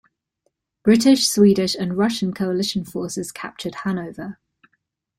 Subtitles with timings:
[0.83, 4.39] British, Swedish and Russian coalition forces captured Hanover.